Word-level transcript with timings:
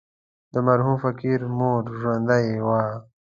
د 0.53 0.55
مرحوم 0.67 0.95
فقير 1.05 1.39
مور 1.57 1.81
ژوندۍ 1.99 2.47
وه. 2.67 2.83